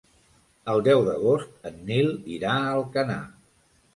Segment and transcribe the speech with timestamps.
[0.71, 3.21] El deu d'agost en Nil irà a Alcanar.